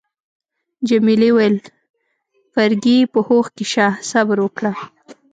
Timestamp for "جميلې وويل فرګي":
0.89-2.97